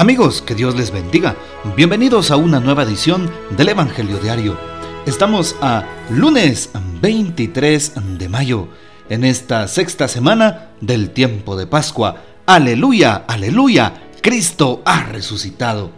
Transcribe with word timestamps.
Amigos, 0.00 0.40
que 0.40 0.54
Dios 0.54 0.76
les 0.76 0.92
bendiga. 0.92 1.36
Bienvenidos 1.76 2.30
a 2.30 2.36
una 2.36 2.58
nueva 2.58 2.84
edición 2.84 3.30
del 3.50 3.68
Evangelio 3.68 4.16
Diario. 4.16 4.56
Estamos 5.04 5.54
a 5.60 5.84
lunes 6.08 6.70
23 7.02 7.92
de 8.16 8.28
mayo, 8.30 8.68
en 9.10 9.24
esta 9.24 9.68
sexta 9.68 10.08
semana 10.08 10.70
del 10.80 11.10
tiempo 11.10 11.54
de 11.54 11.66
Pascua. 11.66 12.16
Aleluya, 12.46 13.24
aleluya, 13.28 13.92
Cristo 14.22 14.80
ha 14.86 15.02
resucitado. 15.02 15.90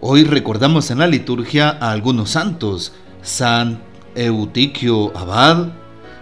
Hoy 0.00 0.22
recordamos 0.22 0.92
en 0.92 1.00
la 1.00 1.08
liturgia 1.08 1.70
a 1.80 1.90
algunos 1.90 2.30
santos, 2.30 2.92
San 3.22 3.82
Eutiquio 4.14 5.10
Abad, 5.18 5.72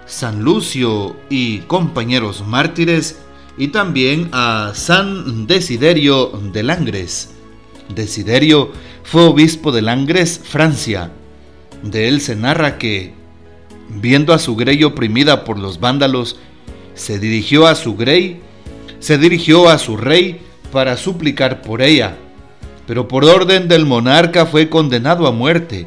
San 0.07 0.43
Lucio 0.43 1.16
y 1.29 1.59
compañeros 1.59 2.43
mártires, 2.46 3.18
y 3.59 3.68
también 3.68 4.29
a 4.32 4.72
San 4.74 5.46
Desiderio 5.46 6.29
de 6.52 6.62
Langres. 6.62 7.30
Desiderio 7.95 8.70
fue 9.02 9.23
obispo 9.24 9.73
de 9.73 9.83
Langres, 9.83 10.41
Francia. 10.42 11.10
De 11.83 12.09
él 12.09 12.20
se 12.20 12.36
narra 12.36 12.78
que, 12.78 13.14
viendo 13.88 14.33
a 14.33 14.38
su 14.38 14.55
grey 14.55 14.84
oprimida 14.84 15.45
por 15.45 15.59
los 15.59 15.80
vándalos, 15.80 16.38
se 16.95 17.19
dirigió 17.19 17.66
a 17.66 17.74
su 17.74 17.97
grey, 17.97 18.41
se 19.00 19.19
dirigió 19.19 19.69
a 19.69 19.78
su 19.78 19.97
rey 19.97 20.41
para 20.72 20.97
suplicar 20.97 21.62
por 21.62 21.83
ella, 21.83 22.16
pero 22.86 23.09
por 23.09 23.25
orden 23.25 23.69
del 23.69 23.86
monarca 23.86 24.47
fue 24.47 24.69
condenado 24.69 25.27
a 25.27 25.33
muerte, 25.33 25.86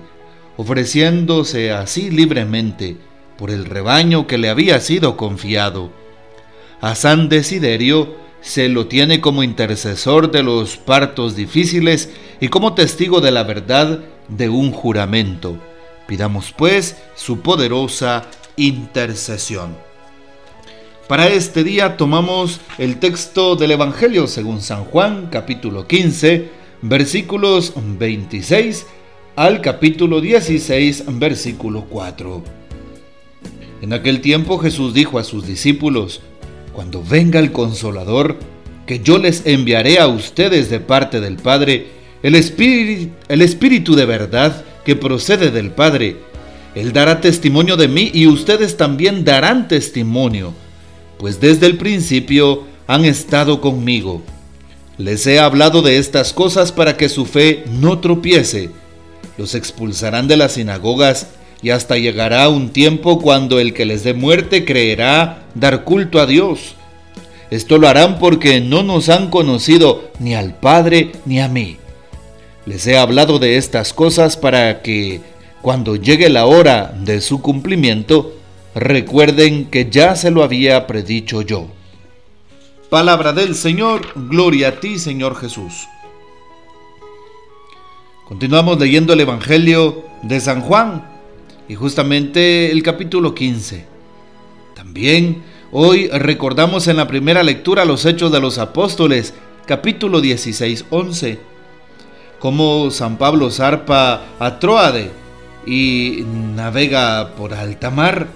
ofreciéndose 0.58 1.72
así 1.72 2.10
libremente 2.10 2.98
por 3.38 3.49
el 3.49 3.66
rebaño 3.66 4.27
que 4.27 4.38
le 4.38 4.49
había 4.49 4.80
sido 4.80 5.18
confiado. 5.18 6.01
A 6.81 6.95
San 6.95 7.30
Desiderio 7.30 8.16
se 8.41 8.67
lo 8.67 8.88
tiene 8.88 9.21
como 9.21 9.44
intercesor 9.44 10.31
de 10.31 10.41
los 10.41 10.77
partos 10.77 11.35
difíciles 11.35 12.09
y 12.40 12.48
como 12.48 12.73
testigo 12.73 13.21
de 13.21 13.30
la 13.30 13.44
verdad 13.44 13.99
de 14.27 14.49
un 14.49 14.71
juramento. 14.71 15.60
Pidamos 16.07 16.51
pues 16.57 16.98
su 17.15 17.41
poderosa 17.41 18.26
intercesión. 18.55 19.77
Para 21.07 21.27
este 21.27 21.63
día 21.63 21.98
tomamos 21.98 22.60
el 22.79 22.98
texto 22.98 23.55
del 23.55 23.71
Evangelio 23.71 24.26
según 24.26 24.60
San 24.60 24.84
Juan, 24.85 25.27
capítulo 25.32 25.85
15, 25.85 26.49
versículos 26.82 27.73
26 27.76 28.88
al 29.35 29.62
capítulo 29.62 30.20
16, 30.20 31.04
versículo 31.20 31.85
4. 31.88 32.43
En 33.84 33.93
aquel 33.93 34.20
tiempo 34.21 34.57
Jesús 34.57 34.95
dijo 34.95 35.20
a 35.20 35.23
sus 35.23 35.45
discípulos, 35.45 36.21
cuando 36.74 37.04
venga 37.04 37.40
el 37.40 37.52
consolador, 37.52 38.38
que 38.86 39.00
yo 39.00 39.18
les 39.18 39.46
enviaré 39.46 40.00
a 40.00 40.08
ustedes 40.08 40.70
de 40.70 40.80
parte 40.80 41.22
del 41.22 41.38
Padre, 41.38 41.88
el 42.24 42.36
Espíritu, 42.36 43.12
el 43.28 43.41
Espíritu 43.41 43.96
de 43.96 44.05
verdad 44.05 44.63
que 44.86 44.96
procede 44.96 45.52
del 45.52 45.72
Padre. 45.72 46.18
Él 46.76 46.94
dará 46.94 47.20
testimonio 47.22 47.78
de 47.78 47.88
mí 47.88 48.12
y 48.13 48.28
ustedes 48.28 48.78
también 48.78 49.24
darán 49.26 49.68
testimonio, 49.68 50.54
pues 51.18 51.40
desde 51.40 51.68
el 51.68 51.78
principio 51.78 52.63
han 52.88 53.06
estado 53.06 53.62
conmigo. 53.62 54.22
Les 54.98 55.26
he 55.28 55.40
hablado 55.40 55.82
de 55.82 55.98
estas 55.98 56.34
cosas 56.34 56.72
para 56.72 56.96
que 56.96 57.10
su 57.10 57.26
fe 57.26 57.63
no 57.68 58.00
tropiece. 58.00 58.70
Los 59.38 59.56
expulsarán 59.56 60.28
de 60.28 60.38
las 60.38 60.54
sinagogas 60.54 61.28
y 61.63 61.70
hasta 61.70 61.98
llegará 61.98 62.49
un 62.49 62.70
tiempo 62.70 63.20
cuando 63.20 63.59
el 63.59 63.73
que 63.73 63.85
les 63.85 64.03
dé 64.03 64.13
muerte 64.13 64.66
creerá 64.66 65.44
dar 65.56 65.84
culto 65.84 66.19
a 66.19 66.25
Dios. 66.25 66.75
Esto 67.51 67.78
lo 67.78 67.88
harán 67.88 68.17
porque 68.17 68.62
no 68.62 68.81
nos 68.81 69.09
han 69.09 69.29
conocido 69.29 70.09
ni 70.19 70.35
al 70.35 70.56
Padre 70.56 71.12
ni 71.25 71.41
a 71.41 71.47
mí. 71.47 71.78
Les 72.66 72.88
he 72.88 72.97
hablado 72.97 73.39
de 73.39 73.57
estas 73.57 73.94
cosas 73.94 74.38
para 74.38 74.81
que, 74.81 75.22
cuando 75.62 75.95
llegue 75.95 76.29
la 76.29 76.45
hora 76.45 76.94
de 76.97 77.19
su 77.19 77.41
cumplimiento, 77.41 78.34
recuerden 78.73 79.66
que 79.66 79.89
ya 79.89 80.16
se 80.16 80.31
lo 80.31 80.44
había 80.44 80.88
predicho 80.88 81.41
yo. 81.41 81.67
Palabra 82.89 83.33
del 83.33 83.55
Señor, 83.55 84.07
gloria 84.16 84.69
a 84.69 84.79
ti 84.79 84.97
Señor 84.97 85.35
Jesús. 85.35 85.88
Continuamos 88.27 88.79
leyendo 88.79 89.11
el 89.11 89.19
Evangelio 89.19 90.05
de 90.21 90.39
San 90.39 90.61
Juan, 90.61 91.10
y 91.71 91.75
justamente 91.75 92.69
el 92.69 92.83
capítulo 92.83 93.33
15. 93.33 93.85
También 94.75 95.41
hoy 95.71 96.09
recordamos 96.09 96.89
en 96.89 96.97
la 96.97 97.07
primera 97.07 97.43
lectura 97.43 97.85
los 97.85 98.05
Hechos 98.05 98.29
de 98.29 98.41
los 98.41 98.57
Apóstoles, 98.57 99.33
capítulo 99.65 100.19
16, 100.19 100.87
11, 100.89 101.39
cómo 102.39 102.91
San 102.91 103.17
Pablo 103.17 103.49
zarpa 103.51 104.21
a 104.37 104.59
Troade 104.59 105.11
y 105.65 106.25
navega 106.57 107.35
por 107.37 107.53
alta 107.53 107.89
mar 107.89 108.27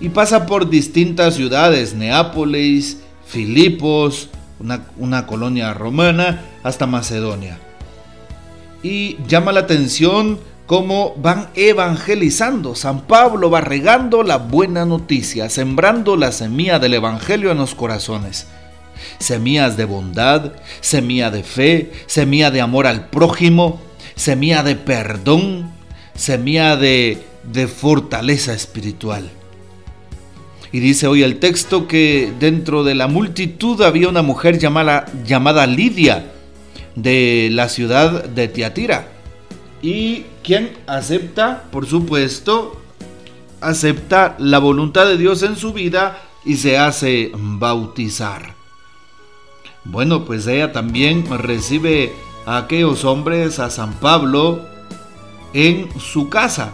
y 0.00 0.08
pasa 0.08 0.46
por 0.46 0.68
distintas 0.68 1.36
ciudades, 1.36 1.94
Neápolis, 1.94 3.02
Filipos, 3.24 4.30
una, 4.58 4.84
una 4.96 5.28
colonia 5.28 5.72
romana, 5.74 6.44
hasta 6.64 6.88
Macedonia. 6.88 7.60
Y 8.82 9.16
llama 9.28 9.52
la 9.52 9.60
atención 9.60 10.40
cómo 10.66 11.14
van 11.16 11.48
evangelizando. 11.54 12.74
San 12.74 13.06
Pablo 13.06 13.50
va 13.50 13.60
regando 13.60 14.22
la 14.22 14.36
buena 14.36 14.84
noticia, 14.84 15.48
sembrando 15.48 16.16
la 16.16 16.32
semilla 16.32 16.78
del 16.78 16.94
Evangelio 16.94 17.52
en 17.52 17.58
los 17.58 17.74
corazones. 17.74 18.48
Semillas 19.18 19.76
de 19.76 19.84
bondad, 19.84 20.52
semilla 20.80 21.30
de 21.30 21.42
fe, 21.42 21.92
semilla 22.06 22.50
de 22.50 22.60
amor 22.60 22.86
al 22.86 23.08
prójimo, 23.08 23.80
semilla 24.16 24.62
de 24.62 24.74
perdón, 24.74 25.70
semilla 26.14 26.76
de, 26.76 27.22
de 27.44 27.68
fortaleza 27.68 28.52
espiritual. 28.52 29.30
Y 30.72 30.80
dice 30.80 31.06
hoy 31.06 31.22
el 31.22 31.38
texto 31.38 31.86
que 31.86 32.32
dentro 32.40 32.82
de 32.82 32.94
la 32.94 33.06
multitud 33.06 33.80
había 33.82 34.08
una 34.08 34.22
mujer 34.22 34.58
llamada, 34.58 35.06
llamada 35.24 35.66
Lidia 35.66 36.32
de 36.96 37.48
la 37.52 37.68
ciudad 37.68 38.24
de 38.24 38.48
Tiatira 38.48 39.15
y 39.86 40.26
quien 40.42 40.76
acepta, 40.88 41.62
por 41.70 41.86
supuesto, 41.86 42.82
acepta 43.60 44.34
la 44.40 44.58
voluntad 44.58 45.06
de 45.06 45.16
Dios 45.16 45.44
en 45.44 45.54
su 45.54 45.72
vida 45.72 46.20
y 46.44 46.56
se 46.56 46.76
hace 46.76 47.30
bautizar. 47.32 48.56
Bueno, 49.84 50.24
pues 50.24 50.48
ella 50.48 50.72
también 50.72 51.24
recibe 51.38 52.12
a 52.46 52.56
aquellos 52.56 53.04
hombres, 53.04 53.60
a 53.60 53.70
San 53.70 53.92
Pablo, 54.00 54.66
en 55.52 55.88
su 56.00 56.28
casa 56.30 56.72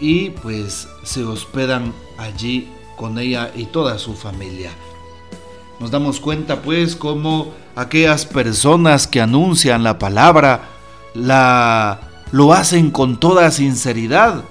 y 0.00 0.30
pues 0.30 0.88
se 1.04 1.22
hospedan 1.22 1.94
allí 2.18 2.68
con 2.96 3.20
ella 3.20 3.52
y 3.54 3.66
toda 3.66 3.96
su 3.96 4.14
familia. 4.14 4.72
Nos 5.78 5.92
damos 5.92 6.18
cuenta 6.18 6.62
pues 6.62 6.96
como 6.96 7.54
aquellas 7.76 8.26
personas 8.26 9.06
que 9.06 9.20
anuncian 9.20 9.84
la 9.84 10.00
palabra, 10.00 10.62
la 11.14 12.10
lo 12.34 12.52
hacen 12.52 12.90
con 12.90 13.20
toda 13.20 13.48
sinceridad, 13.52 14.42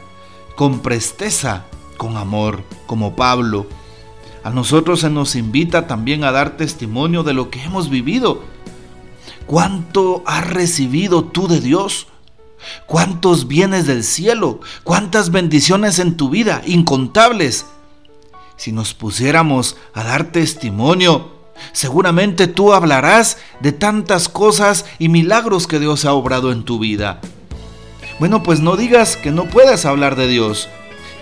con 0.55 0.79
presteza, 0.79 1.65
con 1.97 2.15
amor, 2.15 2.63
como 2.85 3.17
Pablo. 3.17 3.67
A 4.41 4.51
nosotros 4.51 5.01
se 5.01 5.09
nos 5.09 5.35
invita 5.35 5.85
también 5.85 6.23
a 6.23 6.31
dar 6.31 6.55
testimonio 6.55 7.23
de 7.23 7.33
lo 7.33 7.49
que 7.49 7.61
hemos 7.61 7.89
vivido. 7.89 8.41
¿Cuánto 9.47 10.23
has 10.25 10.49
recibido 10.49 11.25
tú 11.25 11.49
de 11.49 11.59
Dios? 11.59 12.07
¿Cuántos 12.87 13.49
bienes 13.49 13.85
del 13.85 14.05
cielo? 14.05 14.61
¿Cuántas 14.85 15.29
bendiciones 15.29 15.99
en 15.99 16.15
tu 16.15 16.29
vida? 16.29 16.61
Incontables. 16.65 17.65
Si 18.55 18.71
nos 18.71 18.93
pusiéramos 18.93 19.75
a 19.93 20.05
dar 20.05 20.31
testimonio, 20.31 21.31
seguramente 21.73 22.47
tú 22.47 22.71
hablarás 22.71 23.39
de 23.59 23.73
tantas 23.73 24.29
cosas 24.29 24.85
y 24.99 25.09
milagros 25.09 25.67
que 25.67 25.79
Dios 25.79 26.05
ha 26.05 26.13
obrado 26.13 26.53
en 26.53 26.63
tu 26.63 26.79
vida. 26.79 27.19
Bueno, 28.19 28.43
pues 28.43 28.59
no 28.59 28.77
digas 28.77 29.17
que 29.17 29.31
no 29.31 29.45
puedas 29.45 29.85
hablar 29.85 30.15
de 30.15 30.27
Dios. 30.27 30.69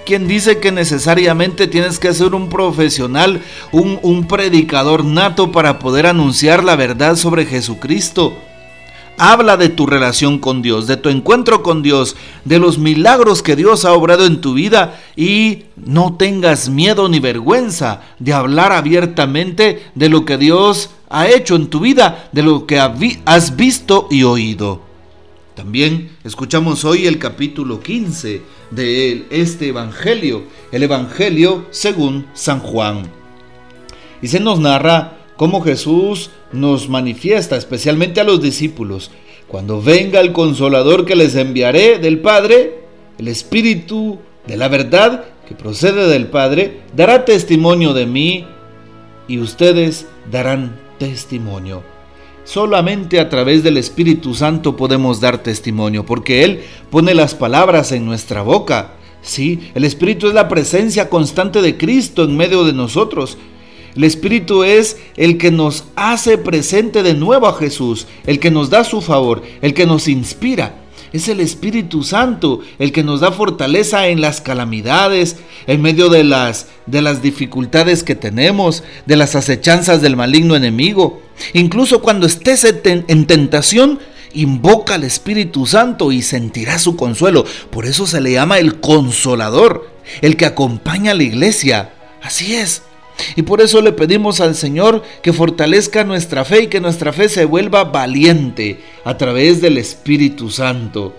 ¿Quién 0.06 0.28
dice 0.28 0.60
que 0.60 0.72
necesariamente 0.72 1.68
tienes 1.68 2.00
que 2.00 2.14
ser 2.14 2.34
un 2.34 2.50
profesional, 2.50 3.42
un 3.72 4.28
predicador 4.28 5.06
nato 5.06 5.52
para 5.52 5.80
poder 5.80 6.08
anunciar 6.08 6.64
la 6.64 6.76
verdad 6.76 7.16
sobre 7.16 7.46
Jesucristo? 7.46 8.34
Habla 9.18 9.56
de 9.56 9.70
tu 9.70 9.86
relación 9.86 10.40
con 10.40 10.64
Dios, 10.64 10.88
de 10.88 10.98
tu 10.98 11.10
encuentro 11.10 11.62
con 11.62 11.84
Dios, 11.84 12.16
de 12.44 12.58
los 12.58 12.80
milagros 12.80 13.44
que 13.44 13.56
Dios 13.56 13.86
ha 13.86 13.94
obrado 13.94 14.26
en 14.26 14.42
tu 14.42 14.56
vida 14.56 15.00
y 15.16 15.66
no 15.78 16.16
tengas 16.16 16.70
miedo 16.70 17.08
ni 17.08 17.20
vergüenza 17.20 18.02
de 18.18 18.34
hablar 18.34 18.72
abiertamente 18.72 19.84
de 19.94 20.10
lo 20.10 20.26
que 20.26 20.38
Dios 20.38 20.90
ha 21.10 21.28
hecho 21.28 21.56
en 21.56 21.68
tu 21.68 21.80
vida, 21.80 22.30
de 22.32 22.42
lo 22.42 22.66
que 22.66 22.80
has 22.80 23.56
visto 23.56 24.08
y 24.10 24.24
oído. 24.24 24.91
También 25.56 26.12
escuchamos 26.24 26.86
hoy 26.86 27.08
el 27.08 27.20
capítulo 27.20 27.82
15 27.82 28.42
de 28.72 29.26
este 29.32 29.68
Evangelio, 29.68 30.44
el 30.72 30.84
Evangelio 30.84 31.66
según 31.72 32.28
San 32.34 32.60
Juan. 32.60 33.04
Y 34.22 34.30
se 34.30 34.40
nos 34.40 34.60
narra 34.60 35.18
cómo 35.36 35.62
Jesús 35.62 36.30
nos 36.54 36.88
manifiesta, 36.88 37.58
especialmente 37.58 38.22
a 38.22 38.24
los 38.24 38.42
discípulos, 38.42 39.12
cuando 39.48 39.82
venga 39.82 40.22
el 40.22 40.32
consolador 40.32 41.06
que 41.06 41.18
les 41.18 41.36
enviaré 41.36 42.00
del 42.00 42.20
Padre, 42.20 42.86
el 43.18 43.28
Espíritu 43.28 44.20
de 44.48 44.56
la 44.56 44.70
verdad 44.70 45.26
que 45.46 45.54
procede 45.54 46.08
del 46.08 46.28
Padre, 46.28 46.80
dará 46.96 47.26
testimonio 47.26 47.94
de 47.94 48.06
mí 48.06 48.46
y 49.28 49.40
ustedes 49.40 50.08
darán 50.32 50.80
testimonio. 50.98 51.91
Solamente 52.52 53.22
a 53.22 53.30
través 53.30 53.64
del 53.64 53.78
Espíritu 53.78 54.34
Santo 54.34 54.76
podemos 54.76 55.22
dar 55.22 55.42
testimonio, 55.42 56.06
porque 56.06 56.44
Él 56.44 56.60
pone 56.90 57.14
las 57.14 57.34
palabras 57.34 57.94
en 57.94 58.06
nuestra 58.06 58.42
boca. 58.42 58.96
Sí, 59.22 59.72
el 59.74 59.86
Espíritu 59.86 60.28
es 60.28 60.34
la 60.34 60.50
presencia 60.50 61.08
constante 61.10 61.62
de 61.62 61.78
Cristo 61.78 62.26
en 62.26 62.36
medio 62.36 62.66
de 62.66 62.74
nosotros. 62.74 63.38
El 63.96 64.04
Espíritu 64.04 64.66
es 64.66 64.98
el 65.16 65.38
que 65.38 65.50
nos 65.50 65.86
hace 65.96 66.38
presente 66.38 67.04
de 67.04 67.14
nuevo 67.14 67.48
a 67.48 67.54
Jesús, 67.54 68.06
el 68.26 68.38
que 68.40 68.52
nos 68.52 68.70
da 68.70 68.84
su 68.84 69.00
favor, 69.00 69.44
el 69.62 69.74
que 69.74 69.86
nos 69.86 70.10
inspira. 70.10 70.76
Es 71.14 71.30
el 71.30 71.40
Espíritu 71.40 72.04
Santo 72.04 72.60
el 72.80 72.92
que 72.92 73.04
nos 73.04 73.22
da 73.22 73.32
fortaleza 73.32 74.08
en 74.08 74.20
las 74.20 74.42
calamidades, 74.42 75.38
en 75.68 75.82
medio 75.82 76.10
de 76.10 76.26
las, 76.26 76.68
de 76.86 77.02
las 77.02 77.22
dificultades 77.22 78.04
que 78.04 78.16
tenemos, 78.16 78.84
de 79.06 79.16
las 79.16 79.36
acechanzas 79.38 80.02
del 80.02 80.18
maligno 80.18 80.58
enemigo. 80.58 81.22
Incluso 81.54 82.02
cuando 82.02 82.28
estés 82.28 82.66
en 82.84 83.26
tentación, 83.26 84.00
invoca 84.34 84.96
al 84.96 85.04
Espíritu 85.04 85.66
Santo 85.66 86.12
y 86.12 86.22
sentirás 86.22 86.82
su 86.82 86.96
consuelo. 86.96 87.46
Por 87.70 87.86
eso 87.86 88.08
se 88.08 88.22
le 88.22 88.34
llama 88.34 88.60
el 88.60 88.80
consolador, 88.80 89.90
el 90.22 90.38
que 90.38 90.46
acompaña 90.46 91.12
a 91.12 91.16
la 91.16 91.24
iglesia. 91.24 91.94
Así 92.22 92.56
es. 92.56 92.84
Y 93.36 93.44
por 93.44 93.62
eso 93.62 93.82
le 93.82 93.92
pedimos 93.92 94.42
al 94.42 94.56
Señor 94.56 95.04
que 95.22 95.34
fortalezca 95.34 96.04
nuestra 96.04 96.46
fe 96.46 96.64
y 96.64 96.68
que 96.68 96.80
nuestra 96.80 97.14
fe 97.14 97.30
se 97.30 97.46
vuelva 97.46 97.84
valiente 97.84 98.80
a 99.04 99.18
través 99.18 99.62
del 99.62 99.78
Espíritu 99.78 100.50
Santo. 100.50 101.14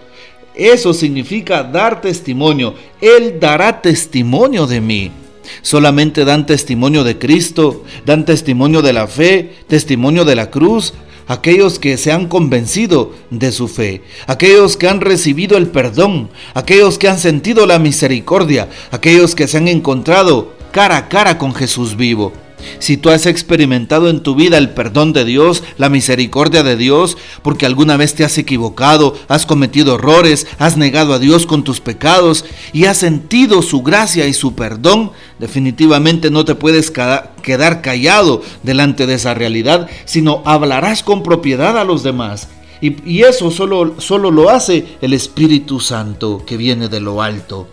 Eso 0.54 0.92
significa 0.92 1.62
dar 1.62 2.00
testimonio. 2.00 2.74
Él 3.00 3.38
dará 3.40 3.80
testimonio 3.80 4.66
de 4.66 4.80
mí. 4.80 5.12
Solamente 5.62 6.24
dan 6.24 6.46
testimonio 6.46 7.04
de 7.04 7.18
Cristo, 7.18 7.84
dan 8.06 8.24
testimonio 8.24 8.82
de 8.82 8.92
la 8.92 9.06
fe, 9.06 9.54
testimonio 9.68 10.24
de 10.24 10.36
la 10.36 10.50
cruz, 10.50 10.94
aquellos 11.26 11.78
que 11.78 11.96
se 11.96 12.12
han 12.12 12.28
convencido 12.28 13.12
de 13.30 13.52
su 13.52 13.68
fe, 13.68 14.02
aquellos 14.26 14.76
que 14.76 14.88
han 14.88 15.00
recibido 15.00 15.56
el 15.56 15.68
perdón, 15.68 16.30
aquellos 16.54 16.98
que 16.98 17.08
han 17.08 17.18
sentido 17.18 17.66
la 17.66 17.78
misericordia, 17.78 18.68
aquellos 18.90 19.34
que 19.34 19.48
se 19.48 19.58
han 19.58 19.68
encontrado 19.68 20.54
cara 20.72 20.96
a 20.96 21.08
cara 21.08 21.38
con 21.38 21.54
Jesús 21.54 21.96
vivo. 21.96 22.32
Si 22.78 22.96
tú 22.96 23.10
has 23.10 23.26
experimentado 23.26 24.08
en 24.08 24.22
tu 24.22 24.34
vida 24.34 24.58
el 24.58 24.70
perdón 24.70 25.12
de 25.12 25.24
Dios, 25.24 25.62
la 25.78 25.88
misericordia 25.88 26.62
de 26.62 26.76
Dios, 26.76 27.16
porque 27.42 27.66
alguna 27.66 27.96
vez 27.96 28.14
te 28.14 28.24
has 28.24 28.38
equivocado, 28.38 29.14
has 29.28 29.46
cometido 29.46 29.96
errores, 29.96 30.46
has 30.58 30.76
negado 30.76 31.14
a 31.14 31.18
Dios 31.18 31.46
con 31.46 31.64
tus 31.64 31.80
pecados 31.80 32.44
y 32.72 32.84
has 32.86 32.98
sentido 32.98 33.62
su 33.62 33.82
gracia 33.82 34.26
y 34.26 34.32
su 34.32 34.54
perdón, 34.54 35.12
definitivamente 35.38 36.30
no 36.30 36.44
te 36.44 36.54
puedes 36.54 36.90
quedar 36.90 37.82
callado 37.82 38.42
delante 38.62 39.06
de 39.06 39.14
esa 39.14 39.34
realidad, 39.34 39.88
sino 40.04 40.42
hablarás 40.44 41.02
con 41.02 41.22
propiedad 41.22 41.78
a 41.78 41.84
los 41.84 42.02
demás. 42.02 42.48
Y, 42.80 43.22
eso 43.22 43.52
solo, 43.52 43.94
solo 44.00 44.32
lo 44.32 44.50
hace 44.50 44.96
el 45.00 45.12
Espíritu 45.12 45.78
Santo 45.78 46.42
que 46.44 46.56
viene 46.56 46.88
de 46.88 47.00
lo 47.00 47.22
alto. 47.22 47.68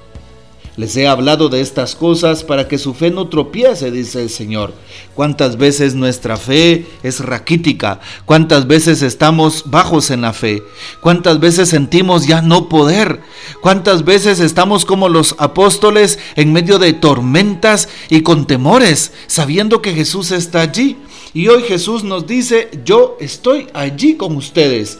Les 0.80 0.96
he 0.96 1.10
hablado 1.10 1.50
de 1.50 1.60
estas 1.60 1.94
cosas 1.94 2.46
para 2.46 2.70
que 2.70 2.78
su 2.78 2.94
fe 2.94 3.12
no 3.12 3.28
tropiece, 3.28 3.92
dice 3.92 4.22
el 4.22 4.30
Señor. 4.30 4.72
¿Cuántas 5.14 5.58
veces 5.58 5.94
nuestra 5.94 6.38
fe 6.38 6.86
es 7.04 7.20
raquítica? 7.20 8.00
¿Cuántas 8.24 8.66
veces 8.66 9.02
estamos 9.02 9.66
bajos 9.66 10.10
en 10.10 10.22
la 10.22 10.32
fe? 10.32 10.64
¿Cuántas 11.02 11.42
veces 11.42 11.68
sentimos 11.68 12.28
ya 12.28 12.42
no 12.42 12.70
poder? 12.70 13.20
¿Cuántas 13.60 14.06
veces 14.06 14.40
estamos 14.40 14.86
como 14.86 15.10
los 15.10 15.36
apóstoles 15.38 16.18
en 16.38 16.54
medio 16.54 16.80
de 16.80 16.94
tormentas 16.94 17.90
y 18.10 18.22
con 18.22 18.48
temores, 18.48 19.12
sabiendo 19.28 19.82
que 19.82 19.94
Jesús 19.94 20.32
está 20.32 20.62
allí? 20.62 20.96
Y 21.34 21.50
hoy 21.50 21.64
Jesús 21.64 22.06
nos 22.06 22.26
dice, 22.26 22.70
yo 22.86 23.18
estoy 23.20 23.68
allí 23.74 24.16
con 24.16 24.38
ustedes. 24.38 24.98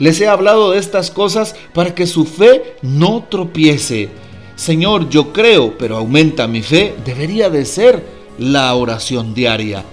Les 0.00 0.20
he 0.20 0.26
hablado 0.26 0.72
de 0.72 0.80
estas 0.80 1.12
cosas 1.12 1.54
para 1.72 1.94
que 1.94 2.08
su 2.08 2.24
fe 2.24 2.74
no 2.82 3.24
tropiece. 3.30 4.10
Señor, 4.56 5.08
yo 5.08 5.32
creo, 5.32 5.76
pero 5.78 5.96
aumenta 5.96 6.46
mi 6.46 6.62
fe, 6.62 6.94
debería 7.04 7.50
de 7.50 7.64
ser 7.64 8.04
la 8.38 8.74
oración 8.74 9.34
diaria. 9.34 9.84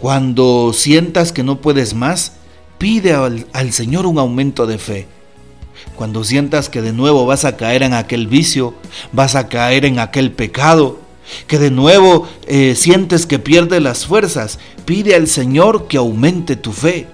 Cuando 0.00 0.72
sientas 0.72 1.32
que 1.32 1.42
no 1.42 1.60
puedes 1.60 1.94
más, 1.94 2.32
pide 2.78 3.12
al, 3.12 3.72
Señor 3.72 4.06
un 4.06 4.18
aumento 4.18 4.66
de 4.66 4.78
fe. 4.78 5.06
Cuando 5.96 6.24
sientas 6.24 6.68
que 6.68 6.82
de 6.82 6.92
nuevo 6.92 7.26
vas 7.26 7.44
a 7.44 7.56
caer 7.56 7.82
en 7.82 7.94
aquel 7.94 8.26
vicio, 8.26 8.74
vas 9.12 9.34
a 9.34 9.48
caer 9.48 9.84
en 9.84 9.98
aquel 9.98 10.32
pecado, 10.32 10.98
que 11.46 11.58
de 11.58 11.70
nuevo 11.70 12.28
eh, 12.46 12.74
sientes 12.76 13.26
que 13.26 13.38
pierdes 13.38 13.82
las 13.82 14.06
fuerzas, 14.06 14.58
pide 14.84 15.14
al 15.14 15.26
Señor 15.26 15.88
que 15.88 15.96
aumente 15.96 16.56
tu 16.56 16.72
fe. 16.72 17.06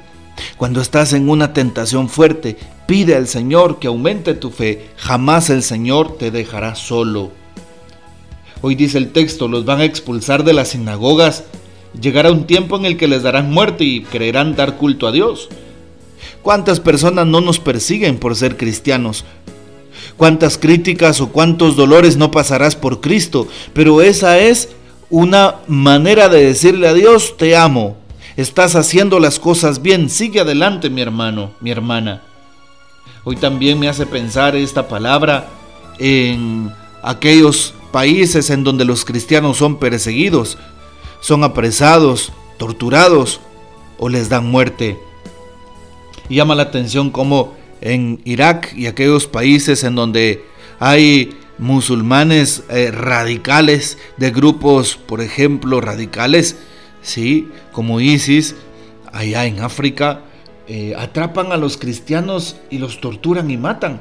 Cuando 0.57 0.81
estás 0.81 1.13
en 1.13 1.29
una 1.29 1.53
tentación 1.53 2.09
fuerte, 2.09 2.57
Pide 2.93 3.17
al 3.17 3.27
Señor 3.27 3.79
que 3.79 3.87
aumente 3.87 4.35
tu 4.35 4.51
fe, 4.51 4.91
jamás 4.99 5.49
el 5.49 5.63
Señor 5.63 6.19
te 6.19 6.31
dejará 6.31 6.75
solo. 6.75 7.31
Hoy 8.61 8.75
dice 8.75 8.99
el 8.99 9.13
texto, 9.13 9.49
los 9.49 9.65
van 9.65 9.81
a 9.81 9.87
expulsar 9.87 10.45
de 10.45 10.53
las 10.53 10.69
sinagogas. 10.69 11.45
Llegará 11.99 12.31
un 12.31 12.47
tiempo 12.47 12.77
en 12.77 12.85
el 12.85 12.99
que 12.99 13.09
les 13.09 13.23
darán 13.23 13.51
muerte 13.51 13.85
y 13.85 14.03
creerán 14.03 14.57
dar 14.57 14.77
culto 14.77 15.07
a 15.07 15.13
Dios. 15.13 15.49
¿Cuántas 16.43 16.81
personas 16.81 17.27
no 17.27 17.41
nos 17.41 17.61
persiguen 17.61 18.19
por 18.19 18.37
ser 18.37 18.59
cristianos? 18.59 19.25
¿Cuántas 20.19 20.59
críticas 20.59 21.23
o 21.23 21.31
cuántos 21.31 21.77
dolores 21.77 22.19
no 22.19 22.31
pasarás 22.31 22.77
por 22.77 23.01
Cristo? 23.01 23.49
Pero 23.73 24.03
esa 24.03 24.39
es 24.39 24.69
una 25.09 25.61
manera 25.67 26.29
de 26.29 26.45
decirle 26.45 26.89
a 26.89 26.93
Dios, 26.93 27.39
te 27.39 27.57
amo, 27.57 27.97
estás 28.37 28.77
haciendo 28.77 29.19
las 29.19 29.39
cosas 29.39 29.81
bien, 29.81 30.11
sigue 30.11 30.41
adelante 30.41 30.91
mi 30.91 31.01
hermano, 31.01 31.53
mi 31.63 31.71
hermana. 31.71 32.21
Hoy 33.25 33.37
también 33.37 33.79
me 33.79 33.89
hace 33.89 34.05
pensar 34.05 34.57
esta 34.57 34.89
palabra 34.89 35.49
en 35.99 36.73
aquellos 37.03 37.73
países 37.93 38.51
en 38.51 38.65
donde 38.65 38.85
los 38.85 39.05
cristianos 39.05 39.59
son 39.59 39.79
perseguidos, 39.79 40.59
son 41.21 41.45
apresados, 41.45 42.33
torturados 42.59 43.41
o 43.99 44.09
les 44.09 44.29
dan 44.29 44.47
muerte. 44.47 44.99
Y 46.29 46.37
llama 46.37 46.57
la 46.57 46.65
atención 46.65 47.11
como 47.11 47.55
en 47.81 48.21
Irak 48.25 48.73
y 48.75 48.87
aquellos 48.87 49.29
países 49.29 49.85
en 49.85 49.95
donde 49.95 50.45
hay 50.81 51.39
musulmanes 51.59 52.65
eh, 52.71 52.91
radicales 52.91 53.99
de 54.17 54.33
grupos, 54.33 54.97
por 54.97 55.21
ejemplo, 55.21 55.81
radicales, 55.81 56.57
sí, 57.03 57.49
como 57.71 58.01
ISIS, 58.01 58.57
allá 59.13 59.45
en 59.47 59.61
África, 59.61 60.23
eh, 60.69 60.95
atrapan 60.97 61.51
a 61.51 61.57
los 61.57 61.77
cristianos 61.77 62.57
y 62.71 62.79
los 62.79 63.01
torturan 63.01 63.51
y 63.51 63.57
matan. 63.57 64.01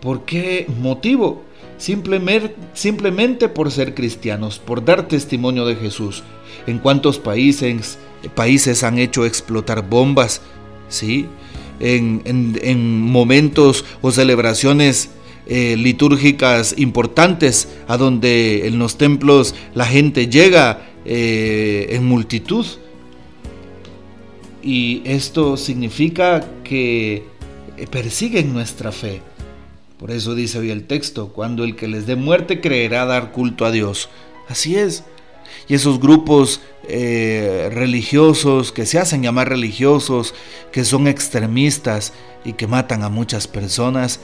¿Por 0.00 0.24
qué 0.24 0.66
motivo? 0.80 1.42
Simplemente, 1.76 3.48
por 3.48 3.72
ser 3.72 3.94
cristianos, 3.94 4.60
por 4.60 4.84
dar 4.84 5.08
testimonio 5.08 5.66
de 5.66 5.74
Jesús. 5.74 6.22
¿En 6.68 6.78
cuántos 6.78 7.18
países, 7.18 7.98
países 8.36 8.84
han 8.84 8.98
hecho 8.98 9.24
explotar 9.24 9.88
bombas? 9.88 10.40
¿Sí? 10.88 11.26
En, 11.80 13.00
momentos 13.00 13.84
o 14.00 14.12
celebraciones 14.12 15.10
eh, 15.46 15.76
litúrgicas 15.76 16.74
importantes 16.78 17.68
a 17.88 17.96
donde 17.96 18.68
en 18.68 18.78
los 18.78 18.98
templos 18.98 19.56
la 19.74 19.86
gente 19.86 20.28
llega 20.28 20.86
eh, 21.04 21.88
en 21.90 22.04
multitud 22.04 22.64
y 24.62 25.02
esto 25.04 25.56
significa 25.56 26.44
que 26.64 27.24
persiguen 27.90 28.52
nuestra 28.52 28.92
fe. 28.92 29.22
Por 29.98 30.10
eso 30.10 30.34
dice 30.34 30.58
hoy 30.58 30.70
el 30.70 30.88
texto, 30.88 31.28
cuando 31.28 31.62
el 31.62 31.76
que 31.76 31.86
les 31.86 32.06
dé 32.06 32.16
muerte 32.16 32.60
creerá 32.60 33.04
dar 33.06 33.30
culto 33.30 33.64
a 33.64 33.70
Dios. 33.70 34.08
Así 34.48 34.76
es. 34.76 35.04
Y 35.68 35.74
esos 35.74 36.00
grupos 36.00 36.60
eh, 36.88 37.70
religiosos 37.72 38.72
que 38.72 38.84
se 38.84 38.98
hacen 38.98 39.22
llamar 39.22 39.48
religiosos, 39.48 40.34
que 40.72 40.84
son 40.84 41.06
extremistas 41.06 42.12
y 42.44 42.54
que 42.54 42.66
matan 42.66 43.04
a 43.04 43.08
muchas 43.08 43.46
personas, 43.46 44.18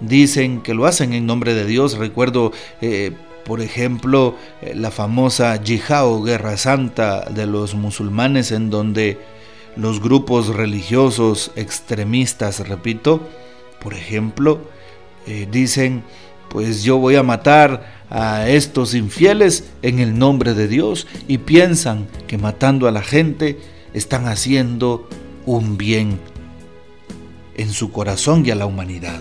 dicen 0.00 0.60
que 0.60 0.74
lo 0.74 0.86
hacen 0.86 1.14
en 1.14 1.24
nombre 1.26 1.54
de 1.54 1.64
Dios. 1.64 1.96
Recuerdo, 1.96 2.52
eh, 2.82 3.12
por 3.44 3.62
ejemplo, 3.62 4.36
eh, 4.60 4.74
la 4.74 4.90
famosa 4.90 5.56
yihad 5.62 6.06
o 6.06 6.22
guerra 6.22 6.58
santa 6.58 7.24
de 7.30 7.46
los 7.46 7.74
musulmanes 7.74 8.52
en 8.52 8.68
donde 8.68 9.18
los 9.78 10.00
grupos 10.02 10.48
religiosos 10.48 11.52
extremistas, 11.54 12.68
repito, 12.68 13.20
por 13.80 13.94
ejemplo, 13.94 14.60
eh, 15.26 15.46
dicen, 15.50 16.02
pues 16.48 16.82
yo 16.82 16.98
voy 16.98 17.14
a 17.14 17.22
matar 17.22 17.98
a 18.10 18.48
estos 18.48 18.94
infieles 18.94 19.70
en 19.82 20.00
el 20.00 20.18
nombre 20.18 20.54
de 20.54 20.66
Dios 20.66 21.06
y 21.28 21.38
piensan 21.38 22.08
que 22.26 22.38
matando 22.38 22.88
a 22.88 22.92
la 22.92 23.02
gente 23.02 23.58
están 23.94 24.26
haciendo 24.26 25.08
un 25.46 25.78
bien 25.78 26.18
en 27.56 27.70
su 27.70 27.92
corazón 27.92 28.44
y 28.44 28.50
a 28.50 28.56
la 28.56 28.66
humanidad. 28.66 29.20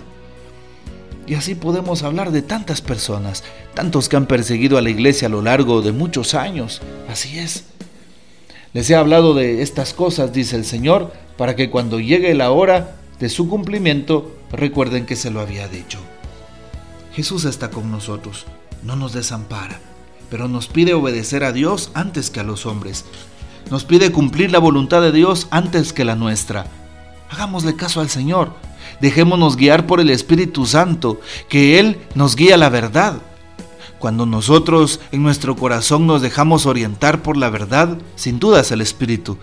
Y 1.28 1.36
así 1.36 1.56
podemos 1.56 2.04
hablar 2.04 2.32
de 2.32 2.42
tantas 2.42 2.82
personas, 2.82 3.44
tantos 3.76 4.10
que 4.10 4.16
han 4.16 4.28
perseguido 4.28 4.78
a 4.78 4.82
la 4.82 4.90
iglesia 4.90 5.28
a 5.28 5.32
lo 5.32 5.42
largo 5.42 5.82
de 5.82 5.92
muchos 5.92 6.34
años. 6.34 6.82
Así 7.10 7.38
es. 7.38 7.66
Les 8.78 8.88
he 8.92 8.96
hablado 8.96 9.34
de 9.34 9.64
estas 9.64 9.96
cosas, 9.96 10.32
dice 10.32 10.56
el 10.56 10.64
Señor, 10.64 11.12
para 11.36 11.56
que 11.56 11.72
cuando 11.72 12.00
llegue 12.00 12.36
la 12.36 12.52
hora 12.52 12.96
de 13.20 13.28
su 13.28 13.50
cumplimiento 13.50 14.38
recuerden 14.52 15.08
que 15.08 15.16
se 15.16 15.32
lo 15.32 15.40
había 15.40 15.68
dicho. 15.68 15.98
Jesús 17.12 17.46
está 17.46 17.72
con 17.72 17.90
nosotros, 17.90 18.46
no 18.84 18.96
nos 18.96 19.14
desampara, 19.14 19.80
pero 20.30 20.48
nos 20.48 20.68
pide 20.68 20.94
obedecer 20.94 21.44
a 21.44 21.54
Dios 21.54 21.90
antes 21.96 22.30
que 22.30 22.40
a 22.40 22.44
los 22.44 22.68
hombres. 22.68 23.06
Nos 23.72 23.84
pide 23.84 24.12
cumplir 24.12 24.52
la 24.52 24.60
voluntad 24.60 25.02
de 25.02 25.12
Dios 25.12 25.48
antes 25.50 25.92
que 25.92 26.06
la 26.06 26.16
nuestra. 26.16 26.68
Hagámosle 27.32 27.76
caso 27.76 28.00
al 28.00 28.12
Señor. 28.12 28.52
Dejémonos 29.02 29.58
guiar 29.58 29.88
por 29.88 30.02
el 30.02 30.12
Espíritu 30.12 30.68
Santo, 30.68 31.20
que 31.50 31.80
Él 31.80 31.98
nos 32.14 32.36
guía 32.36 32.58
la 32.58 32.70
verdad. 32.70 33.24
Cuando 34.00 34.26
nosotros 34.26 35.00
en 35.12 35.24
nuestro 35.24 35.56
corazón 35.56 36.06
nos 36.06 36.22
dejamos 36.22 36.66
orientar 36.66 37.24
por 37.24 37.36
la 37.36 37.50
verdad, 37.50 37.98
sin 38.16 38.40
duda 38.40 38.62
es 38.62 38.72
el 38.72 38.82
Espíritu. 38.82 39.38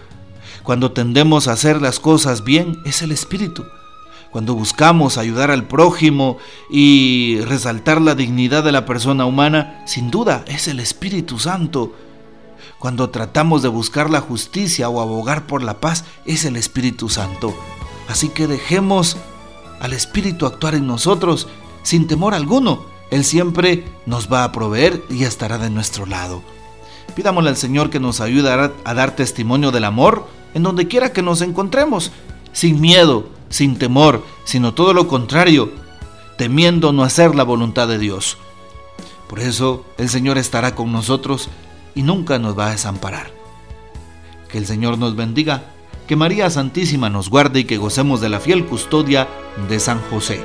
Cuando 0.63 0.93
tendemos 0.93 1.49
a 1.49 1.53
hacer 1.53 1.83
las 1.83 1.99
cosas 1.99 2.45
bien, 2.45 2.79
es 2.85 3.03
el 3.03 3.11
Espíritu. 3.11 3.65
Cuando 4.31 4.55
buscamos 4.55 5.19
ayudar 5.19 5.51
al 5.51 5.67
prójimo 5.67 6.39
y 6.71 7.39
resaltar 7.43 8.01
la 8.01 8.15
dignidad 8.15 8.65
de 8.65 8.73
la 8.73 8.87
persona 8.87 9.27
humana, 9.27 9.83
sin 9.87 10.11
duda 10.11 10.45
es 10.47 10.69
el 10.69 10.81
Espíritu 10.81 11.39
Santo. 11.39 11.93
Cuando 12.79 13.11
tratamos 13.11 13.63
de 13.63 13.69
buscar 13.69 14.11
la 14.11 14.21
justicia 14.21 14.89
o 14.89 15.01
abogar 15.01 15.47
por 15.47 15.63
la 15.63 15.81
paz, 15.81 16.05
es 16.27 16.45
el 16.45 16.57
Espíritu 16.57 17.09
Santo. 17.09 17.55
Así 18.09 18.29
que 18.29 18.47
dejemos 18.47 19.17
al 19.81 19.93
Espíritu 19.93 20.47
actuar 20.47 20.75
en 20.75 20.87
nosotros 20.87 21.49
sin 21.83 22.07
temor 22.07 22.35
alguno. 22.35 22.94
Él 23.11 23.25
siempre 23.25 23.85
nos 24.07 24.33
va 24.33 24.45
a 24.45 24.53
proveer 24.53 25.03
y 25.11 25.25
estará 25.25 25.59
de 25.59 25.71
nuestro 25.71 26.07
lado. 26.07 26.43
Pidámosle 27.15 27.51
al 27.51 27.57
Señor 27.57 27.91
que 27.91 28.01
nos 28.01 28.21
ayude 28.21 28.51
a 28.51 28.95
dar 28.95 29.15
testimonio 29.15 29.71
del 29.71 29.85
amor 29.85 30.27
en 30.55 30.63
donde 30.63 30.89
quiera 30.89 31.13
que 31.13 31.23
nos 31.23 31.43
encontremos, 31.43 32.13
sin 32.53 32.81
miedo, 32.81 33.29
sin 33.49 33.77
temor, 33.77 34.25
sino 34.45 34.75
todo 34.75 34.95
lo 34.95 35.07
contrario, 35.07 35.73
temiendo 36.39 36.93
no 36.93 37.03
hacer 37.03 37.35
la 37.35 37.45
voluntad 37.45 37.89
de 37.89 37.99
Dios. 37.99 38.39
Por 39.29 39.41
eso 39.41 39.85
el 39.99 40.09
Señor 40.09 40.39
estará 40.39 40.75
con 40.75 40.93
nosotros 40.93 41.49
y 41.95 42.03
nunca 42.03 42.39
nos 42.39 42.59
va 42.59 42.69
a 42.69 42.73
desamparar. 42.73 43.33
Que 44.49 44.59
el 44.59 44.67
Señor 44.67 44.99
nos 44.99 45.17
bendiga 45.17 45.65
que 46.07 46.17
María 46.17 46.51
Santísima 46.51 47.11
nos 47.11 47.31
guarde 47.31 47.61
y 47.61 47.65
que 47.65 47.79
gocemos 47.79 48.21
de 48.21 48.29
la 48.29 48.41
fiel 48.41 48.67
custodia 48.67 49.29
de 49.69 49.81
San 49.81 50.01
José. 50.11 50.45